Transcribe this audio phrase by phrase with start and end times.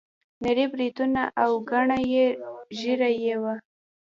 [0.43, 2.23] نري بریتونه او ګڼه نه
[2.77, 3.55] ږیره یې وه.